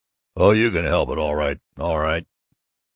"Oh, 0.35 0.49
you 0.49 0.71
can 0.71 0.83
help 0.83 1.11
it, 1.11 1.19
all 1.19 1.35
right, 1.35 1.59
all 1.77 1.99
right! 1.99 2.25